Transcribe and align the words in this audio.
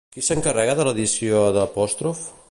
Qui 0.13 0.21
s'encarrega 0.27 0.75
de 0.79 0.87
l'edició 0.87 1.43
d'Apostroph? 1.59 2.25